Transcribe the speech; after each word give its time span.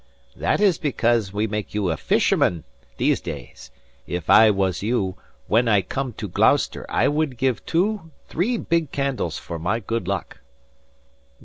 "That 0.35 0.59
is 0.59 0.79
because 0.79 1.31
we 1.31 1.45
make 1.45 1.75
you 1.75 1.95
fisherman, 1.95 2.63
these 2.97 3.21
days. 3.21 3.69
If 4.07 4.31
I 4.31 4.49
was 4.49 4.81
you, 4.81 5.15
when 5.45 5.67
I 5.67 5.83
come 5.83 6.13
to 6.13 6.27
Gloucester 6.27 6.87
I 6.89 7.07
would 7.07 7.37
give 7.37 7.63
two, 7.67 8.09
three 8.27 8.57
big 8.57 8.91
candles 8.91 9.37
for 9.37 9.59
my 9.59 9.79
good 9.79 10.07
luck." 10.07 10.39